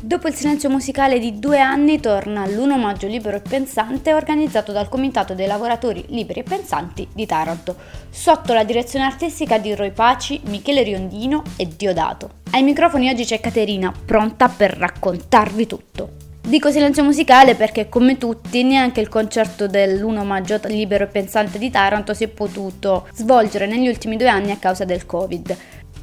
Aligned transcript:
Dopo 0.00 0.28
il 0.28 0.34
silenzio 0.34 0.70
musicale 0.70 1.18
di 1.18 1.40
due 1.40 1.58
anni 1.58 1.98
torna 1.98 2.46
l'1 2.46 2.78
maggio 2.78 3.08
libero 3.08 3.38
e 3.38 3.40
pensante 3.40 4.14
organizzato 4.14 4.70
dal 4.70 4.88
Comitato 4.88 5.34
dei 5.34 5.48
lavoratori 5.48 6.04
liberi 6.10 6.38
e 6.38 6.44
pensanti 6.44 7.08
di 7.12 7.26
Taranto, 7.26 7.74
sotto 8.08 8.52
la 8.52 8.62
direzione 8.62 9.04
artistica 9.04 9.58
di 9.58 9.74
Roy 9.74 9.90
Paci, 9.90 10.40
Michele 10.44 10.84
Riondino 10.84 11.42
e 11.56 11.66
Diodato. 11.76 12.30
Ai 12.52 12.62
microfoni 12.62 13.08
oggi 13.08 13.24
c'è 13.24 13.40
Caterina, 13.40 13.92
pronta 14.04 14.48
per 14.48 14.76
raccontarvi 14.76 15.66
tutto. 15.66 16.10
Dico 16.48 16.70
silenzio 16.70 17.02
musicale 17.02 17.56
perché 17.56 17.90
come 17.90 18.16
tutti 18.16 18.62
neanche 18.62 19.00
il 19.00 19.08
concerto 19.08 19.66
dell'1 19.66 20.24
maggio 20.24 20.58
libero 20.64 21.04
e 21.04 21.08
pensante 21.08 21.58
di 21.58 21.70
Taranto 21.70 22.14
si 22.14 22.24
è 22.24 22.28
potuto 22.28 23.06
svolgere 23.12 23.66
negli 23.66 23.86
ultimi 23.86 24.16
due 24.16 24.28
anni 24.28 24.52
a 24.52 24.56
causa 24.56 24.86
del 24.86 25.04
Covid 25.04 25.56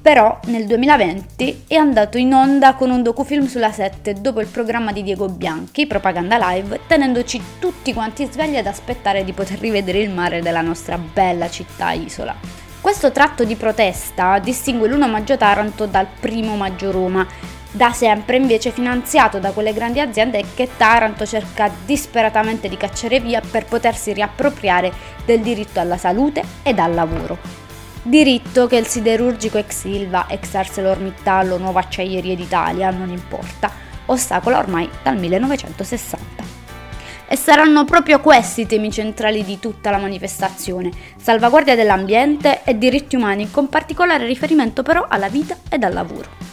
però 0.06 0.38
nel 0.46 0.68
2020 0.68 1.64
è 1.66 1.78
andato 1.78 2.20
in 2.20 2.32
onda 2.32 2.76
con 2.76 2.92
un 2.92 3.02
docufilm 3.02 3.48
sulla 3.48 3.72
7 3.72 4.14
dopo 4.22 4.40
il 4.40 4.46
programma 4.46 4.92
di 4.92 5.02
Diego 5.02 5.28
Bianchi, 5.30 5.88
Propaganda 5.88 6.38
Live, 6.38 6.82
tenendoci 6.86 7.42
tutti 7.58 7.92
quanti 7.92 8.28
svegli 8.30 8.56
ad 8.56 8.68
aspettare 8.68 9.24
di 9.24 9.34
poter 9.34 9.58
rivedere 9.58 9.98
il 9.98 10.12
mare 10.12 10.44
della 10.44 10.62
nostra 10.62 11.00
bella 11.00 11.50
città 11.50 11.92
isola. 11.94 12.36
Questo 12.80 13.12
tratto 13.12 13.46
di 13.46 13.56
protesta 13.56 14.38
distingue 14.38 14.88
l'1 14.90 15.10
maggio 15.10 15.38
Taranto 15.38 15.88
dal 15.88 16.06
primo 16.20 16.56
maggio 16.56 16.92
Roma, 16.92 17.26
da 17.72 17.92
sempre 17.92 18.38
invece 18.38 18.70
finanziato 18.70 19.40
da 19.40 19.54
quelle 19.54 19.74
grandi 19.74 20.02
aziende 20.02 20.44
che 20.54 20.70
Taranto 20.78 21.26
cerca 21.26 21.72
disperatamente 21.84 22.70
di 22.70 22.78
cacciare 22.78 23.20
via 23.20 23.42
per 23.42 23.66
potersi 23.66 24.14
riappropriare 24.14 24.94
del 25.26 25.40
diritto 25.40 25.80
alla 25.80 25.98
salute 25.98 26.44
ed 26.62 26.78
al 26.78 26.94
lavoro. 26.94 27.65
Diritto 28.08 28.68
che 28.68 28.76
il 28.76 28.86
siderurgico 28.86 29.58
ex 29.58 29.80
Silva, 29.80 30.28
ex 30.30 30.54
ArcelorMittal 30.54 31.54
o 31.54 31.58
Nuova 31.58 31.80
Acciaierie 31.80 32.36
d'Italia, 32.36 32.92
non 32.92 33.10
importa, 33.10 33.72
ostacola 34.06 34.60
ormai 34.60 34.88
dal 35.02 35.18
1960. 35.18 36.44
E 37.28 37.36
saranno 37.36 37.84
proprio 37.84 38.20
questi 38.20 38.62
i 38.62 38.66
temi 38.68 38.92
centrali 38.92 39.44
di 39.44 39.58
tutta 39.58 39.90
la 39.90 39.98
manifestazione, 39.98 40.92
salvaguardia 41.18 41.74
dell'ambiente 41.74 42.62
e 42.64 42.78
diritti 42.78 43.16
umani, 43.16 43.50
con 43.50 43.70
particolare 43.70 44.28
riferimento 44.28 44.84
però 44.84 45.08
alla 45.10 45.28
vita 45.28 45.58
ed 45.68 45.84
al 45.84 45.94
lavoro 45.94 46.45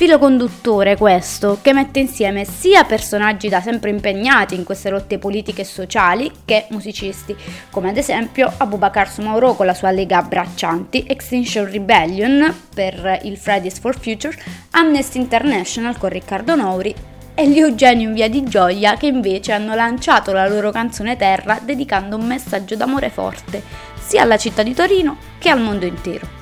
filo 0.00 0.18
conduttore 0.18 0.96
questo 0.96 1.58
che 1.60 1.74
mette 1.74 2.00
insieme 2.00 2.46
sia 2.46 2.84
personaggi 2.84 3.50
da 3.50 3.60
sempre 3.60 3.90
impegnati 3.90 4.54
in 4.54 4.64
queste 4.64 4.88
lotte 4.88 5.18
politiche 5.18 5.60
e 5.60 5.66
sociali 5.66 6.32
che 6.46 6.64
musicisti, 6.70 7.36
come 7.68 7.90
ad 7.90 7.98
esempio 7.98 8.50
Abubakar 8.56 9.10
Sumauro 9.10 9.52
con 9.52 9.66
la 9.66 9.74
sua 9.74 9.90
lega 9.90 10.16
Abbraccianti, 10.16 11.04
Extinction 11.06 11.70
Rebellion 11.70 12.50
per 12.74 13.20
il 13.24 13.36
Fridays 13.36 13.78
for 13.78 13.94
Future, 14.00 14.34
Amnesty 14.70 15.18
International 15.18 15.98
con 15.98 16.08
Riccardo 16.08 16.56
Nouri 16.56 16.94
e 17.34 17.46
gli 17.50 17.58
Eugenio 17.58 18.10
Via 18.14 18.30
di 18.30 18.42
Gioia 18.44 18.96
che 18.96 19.08
invece 19.08 19.52
hanno 19.52 19.74
lanciato 19.74 20.32
la 20.32 20.48
loro 20.48 20.70
canzone 20.70 21.18
Terra 21.18 21.60
dedicando 21.62 22.16
un 22.16 22.26
messaggio 22.26 22.74
d'amore 22.74 23.10
forte 23.10 23.62
sia 24.00 24.22
alla 24.22 24.38
città 24.38 24.62
di 24.62 24.72
Torino 24.72 25.18
che 25.38 25.50
al 25.50 25.60
mondo 25.60 25.84
intero. 25.84 26.39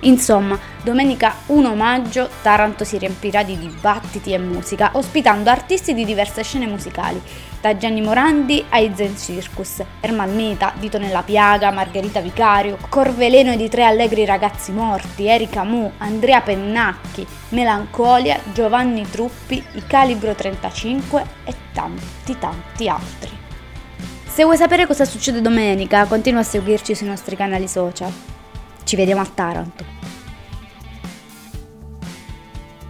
Insomma, 0.00 0.58
domenica 0.82 1.34
1 1.46 1.74
maggio 1.74 2.28
Taranto 2.42 2.84
si 2.84 2.98
riempirà 2.98 3.42
di 3.42 3.58
dibattiti 3.58 4.32
e 4.32 4.38
musica, 4.38 4.90
ospitando 4.92 5.50
artisti 5.50 5.94
di 5.94 6.04
diverse 6.04 6.42
scene 6.42 6.66
musicali, 6.66 7.20
da 7.60 7.76
Gianni 7.76 8.02
Morandi 8.02 8.64
ai 8.68 8.92
Zen 8.94 9.16
Circus, 9.16 9.82
Ermal 10.00 10.30
Meta, 10.30 10.72
Dito 10.78 10.98
nella 10.98 11.22
Piaga, 11.22 11.70
Margherita 11.70 12.20
Vicario, 12.20 12.76
Corveleno 12.88 13.52
ed 13.52 13.60
i 13.60 13.68
Tre 13.68 13.84
Allegri 13.84 14.24
Ragazzi 14.24 14.70
Morti, 14.70 15.26
Erika 15.26 15.64
Mu, 15.64 15.90
Andrea 15.98 16.42
Pennacchi, 16.42 17.26
Melancolia, 17.48 18.38
Giovanni 18.52 19.08
Truppi, 19.08 19.64
i 19.72 19.82
Calibro 19.86 20.34
35 20.34 21.24
e 21.44 21.54
tanti 21.72 22.38
tanti 22.38 22.88
altri. 22.88 23.30
Se 24.26 24.44
vuoi 24.44 24.58
sapere 24.58 24.86
cosa 24.86 25.06
succede 25.06 25.40
domenica, 25.40 26.04
continua 26.04 26.40
a 26.40 26.44
seguirci 26.44 26.94
sui 26.94 27.06
nostri 27.06 27.36
canali 27.36 27.66
social. 27.66 28.12
Ci 28.86 28.94
vediamo 28.94 29.20
a 29.20 29.26
Taranto. 29.26 30.05